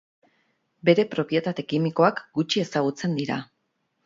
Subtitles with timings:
[0.89, 3.39] Bere propietate kimikoak gutxi ezagutzen dira.